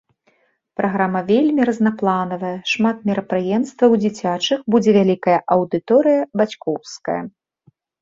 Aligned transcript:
Праграма 0.79 1.21
вельмі 1.31 1.61
рознапланавая, 1.71 2.55
шмат 2.73 2.97
мерапрыемстваў 3.11 3.91
дзіцячых, 4.03 4.59
будзе 4.77 4.91
вялікая 4.99 5.39
аўдыторыя 5.61 6.21
бацькоўская. 6.43 7.21